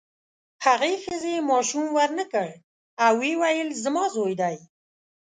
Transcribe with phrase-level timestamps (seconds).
[0.65, 2.49] هغې ښځې ماشوم ورنکړ
[3.05, 4.55] او ویې ویل زما زوی دی.